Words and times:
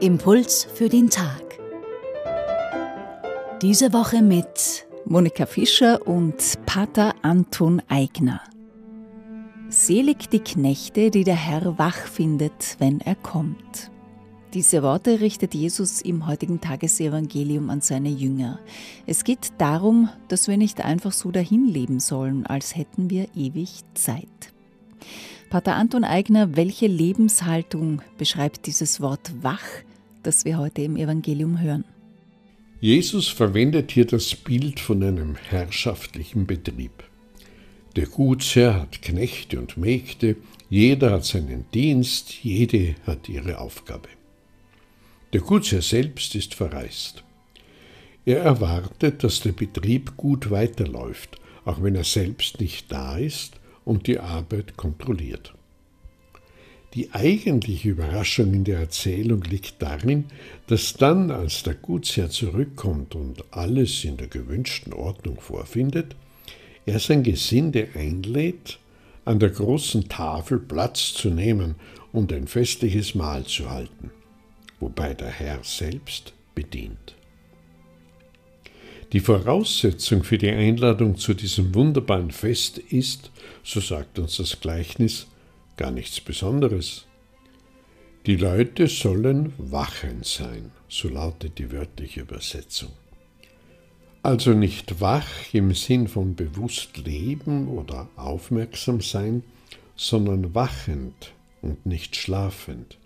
Impuls 0.00 0.66
für 0.72 0.88
den 0.88 1.10
Tag. 1.10 1.58
Diese 3.60 3.92
Woche 3.92 4.22
mit 4.22 4.86
Monika 5.04 5.44
Fischer 5.44 6.06
und 6.06 6.36
Pater 6.64 7.14
Anton 7.20 7.82
Eigner. 7.88 8.40
Selig 9.68 10.30
die 10.30 10.40
Knechte, 10.40 11.10
die 11.10 11.24
der 11.24 11.36
Herr 11.36 11.78
wach 11.78 12.06
findet, 12.06 12.76
wenn 12.78 13.02
er 13.02 13.16
kommt. 13.16 13.90
Diese 14.52 14.82
Worte 14.82 15.20
richtet 15.20 15.54
Jesus 15.54 16.00
im 16.00 16.26
heutigen 16.26 16.60
Tagesevangelium 16.60 17.70
an 17.70 17.82
seine 17.82 18.08
Jünger. 18.08 18.58
Es 19.06 19.22
geht 19.22 19.52
darum, 19.58 20.08
dass 20.26 20.48
wir 20.48 20.56
nicht 20.56 20.84
einfach 20.84 21.12
so 21.12 21.30
dahin 21.30 21.68
leben 21.68 22.00
sollen, 22.00 22.46
als 22.46 22.74
hätten 22.74 23.10
wir 23.10 23.28
ewig 23.36 23.82
Zeit. 23.94 24.26
Pater 25.50 25.76
Anton 25.76 26.02
Eigner, 26.02 26.56
welche 26.56 26.88
Lebenshaltung 26.88 28.02
beschreibt 28.18 28.66
dieses 28.66 29.00
Wort 29.00 29.32
wach, 29.40 29.62
das 30.24 30.44
wir 30.44 30.58
heute 30.58 30.82
im 30.82 30.96
Evangelium 30.96 31.60
hören? 31.60 31.84
Jesus 32.80 33.28
verwendet 33.28 33.92
hier 33.92 34.06
das 34.06 34.34
Bild 34.34 34.80
von 34.80 35.02
einem 35.04 35.36
herrschaftlichen 35.36 36.46
Betrieb. 36.46 37.04
Der 37.94 38.06
Gutsherr 38.06 38.80
hat 38.80 39.00
Knechte 39.00 39.60
und 39.60 39.76
Mägde, 39.76 40.36
jeder 40.68 41.12
hat 41.12 41.24
seinen 41.24 41.66
Dienst, 41.72 42.42
jede 42.42 42.96
hat 43.06 43.28
ihre 43.28 43.58
Aufgabe. 43.58 44.08
Der 45.32 45.40
Gutsherr 45.40 45.82
selbst 45.82 46.34
ist 46.34 46.54
verreist. 46.54 47.22
Er 48.24 48.40
erwartet, 48.40 49.22
dass 49.24 49.40
der 49.40 49.52
Betrieb 49.52 50.16
gut 50.16 50.50
weiterläuft, 50.50 51.38
auch 51.64 51.82
wenn 51.82 51.94
er 51.94 52.04
selbst 52.04 52.60
nicht 52.60 52.90
da 52.90 53.16
ist 53.16 53.54
und 53.84 54.06
die 54.06 54.18
Arbeit 54.18 54.76
kontrolliert. 54.76 55.54
Die 56.94 57.12
eigentliche 57.12 57.90
Überraschung 57.90 58.52
in 58.52 58.64
der 58.64 58.80
Erzählung 58.80 59.42
liegt 59.42 59.80
darin, 59.80 60.24
dass 60.66 60.94
dann, 60.94 61.30
als 61.30 61.62
der 61.62 61.74
Gutsherr 61.74 62.30
zurückkommt 62.30 63.14
und 63.14 63.44
alles 63.52 64.04
in 64.04 64.16
der 64.16 64.26
gewünschten 64.26 64.92
Ordnung 64.92 65.40
vorfindet, 65.40 66.16
er 66.86 66.98
sein 66.98 67.22
Gesinde 67.22 67.88
einlädt, 67.94 68.80
an 69.24 69.38
der 69.38 69.50
großen 69.50 70.08
Tafel 70.08 70.58
Platz 70.58 71.14
zu 71.14 71.30
nehmen 71.30 71.76
und 72.12 72.32
ein 72.32 72.48
festliches 72.48 73.14
Mahl 73.14 73.44
zu 73.44 73.70
halten, 73.70 74.10
wobei 74.80 75.14
der 75.14 75.30
Herr 75.30 75.62
selbst 75.62 76.32
bedient. 76.54 77.14
Die 79.12 79.20
Voraussetzung 79.20 80.22
für 80.22 80.38
die 80.38 80.50
Einladung 80.50 81.16
zu 81.16 81.34
diesem 81.34 81.74
wunderbaren 81.74 82.30
Fest 82.30 82.78
ist, 82.78 83.30
so 83.64 83.80
sagt 83.80 84.18
uns 84.18 84.36
das 84.36 84.60
Gleichnis, 84.60 85.26
gar 85.76 85.90
nichts 85.90 86.20
Besonderes. 86.20 87.06
Die 88.26 88.36
Leute 88.36 88.86
sollen 88.86 89.52
wachend 89.58 90.26
sein, 90.26 90.70
so 90.88 91.08
lautet 91.08 91.58
die 91.58 91.72
wörtliche 91.72 92.20
Übersetzung. 92.20 92.90
Also 94.22 94.52
nicht 94.52 95.00
wach 95.00 95.54
im 95.54 95.74
Sinn 95.74 96.06
von 96.06 96.36
bewusst 96.36 96.98
leben 96.98 97.68
oder 97.68 98.08
aufmerksam 98.16 99.00
sein, 99.00 99.42
sondern 99.96 100.54
wachend 100.54 101.32
und 101.62 101.86
nicht 101.86 102.14
schlafend. 102.14 102.99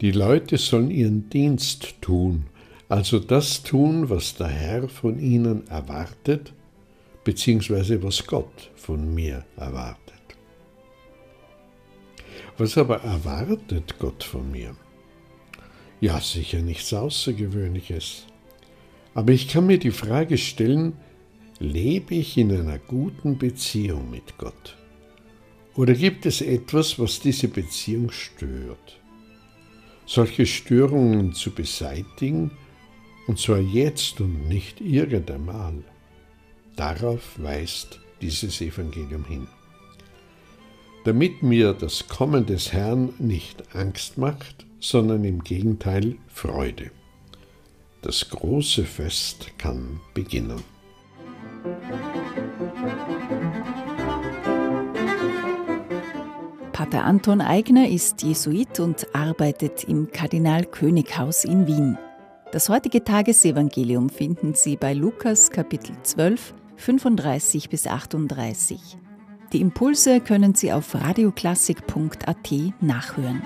Die 0.00 0.12
Leute 0.12 0.58
sollen 0.58 0.92
ihren 0.92 1.28
Dienst 1.28 1.96
tun, 2.00 2.46
also 2.88 3.18
das 3.18 3.64
tun, 3.64 4.08
was 4.08 4.36
der 4.36 4.46
Herr 4.46 4.88
von 4.88 5.18
ihnen 5.18 5.66
erwartet, 5.66 6.52
beziehungsweise 7.24 8.00
was 8.02 8.24
Gott 8.26 8.70
von 8.76 9.12
mir 9.12 9.44
erwartet. 9.56 10.14
Was 12.56 12.78
aber 12.78 13.02
erwartet 13.02 13.98
Gott 13.98 14.22
von 14.22 14.50
mir? 14.50 14.76
Ja, 16.00 16.20
sicher 16.20 16.60
nichts 16.60 16.94
Außergewöhnliches. 16.94 18.24
Aber 19.14 19.32
ich 19.32 19.48
kann 19.48 19.66
mir 19.66 19.78
die 19.78 19.90
Frage 19.90 20.38
stellen, 20.38 20.92
lebe 21.58 22.14
ich 22.14 22.38
in 22.38 22.52
einer 22.52 22.78
guten 22.78 23.36
Beziehung 23.36 24.10
mit 24.10 24.38
Gott? 24.38 24.76
Oder 25.74 25.94
gibt 25.94 26.24
es 26.24 26.40
etwas, 26.40 27.00
was 27.00 27.18
diese 27.18 27.48
Beziehung 27.48 28.12
stört? 28.12 29.00
Solche 30.08 30.46
Störungen 30.46 31.34
zu 31.34 31.52
beseitigen, 31.52 32.50
und 33.28 33.38
zwar 33.38 33.58
jetzt 33.60 34.20
und 34.20 34.48
nicht 34.48 34.80
irgendeinmal, 34.80 35.84
darauf 36.74 37.22
weist 37.36 38.00
dieses 38.20 38.60
Evangelium 38.60 39.24
hin 39.24 39.46
damit 41.08 41.42
mir 41.42 41.72
das 41.72 42.06
Kommen 42.06 42.44
des 42.44 42.74
Herrn 42.74 43.14
nicht 43.18 43.74
Angst 43.74 44.18
macht, 44.18 44.66
sondern 44.78 45.24
im 45.24 45.42
Gegenteil 45.42 46.16
Freude. 46.28 46.90
Das 48.02 48.28
große 48.28 48.84
Fest 48.84 49.52
kann 49.56 50.00
beginnen. 50.12 50.62
Pater 56.88 57.04
Anton 57.04 57.42
Eigner 57.42 57.86
ist 57.86 58.22
Jesuit 58.22 58.80
und 58.80 59.14
arbeitet 59.14 59.84
im 59.84 60.10
Kardinal 60.10 60.64
Könighaus 60.64 61.44
in 61.44 61.66
Wien. 61.66 61.98
Das 62.50 62.70
heutige 62.70 63.04
Tagesevangelium 63.04 64.08
finden 64.08 64.54
Sie 64.54 64.78
bei 64.78 64.94
Lukas 64.94 65.50
Kapitel 65.50 65.94
12, 66.02 66.54
35 66.76 67.68
bis 67.68 67.86
38. 67.86 68.96
Die 69.52 69.60
Impulse 69.60 70.20
können 70.22 70.54
Sie 70.54 70.72
auf 70.72 70.94
radioklassik.at 70.94 72.52
nachhören. 72.80 73.42